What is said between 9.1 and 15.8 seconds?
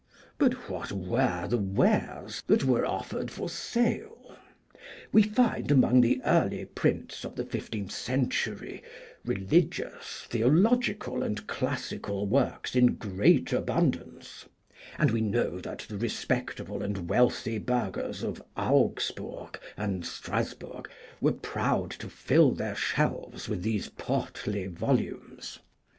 religious, theological, and classical works in great abundance, and we know